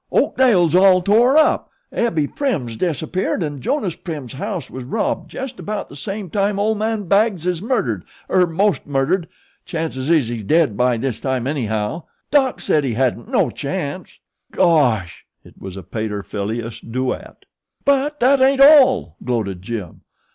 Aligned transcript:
"Oakdale's 0.11 0.73
all 0.73 1.03
tore 1.03 1.37
up. 1.37 1.69
Abbie 1.93 2.25
Prim's 2.25 2.75
disappeared 2.75 3.43
and 3.43 3.61
Jonas 3.61 3.93
Prim's 3.95 4.33
house 4.33 4.67
was 4.67 4.83
robbed 4.83 5.29
jest 5.29 5.59
about 5.59 5.89
the 5.89 5.95
same 5.95 6.27
time 6.31 6.57
Ol' 6.57 6.73
man 6.73 7.03
Baggs 7.03 7.45
'uz 7.45 7.61
murdered, 7.61 8.03
er 8.27 8.47
most 8.47 8.87
murdered 8.87 9.27
chances 9.63 10.09
is 10.09 10.29
he's 10.29 10.43
dead 10.43 10.75
by 10.75 10.97
this 10.97 11.19
time 11.19 11.45
anyhow. 11.45 12.01
Doc 12.31 12.59
said 12.61 12.83
he 12.83 12.95
hadn't 12.95 13.29
no 13.29 13.51
chance." 13.51 14.19
"Gosh!" 14.51 15.23
It 15.43 15.61
was 15.61 15.77
a 15.77 15.83
pater 15.83 16.23
filius 16.23 16.79
duet. 16.79 17.45
"But 17.85 18.19
thet 18.19 18.41
ain't 18.41 18.59
all," 18.59 19.17
gloated 19.23 19.61
Jim. 19.61 20.01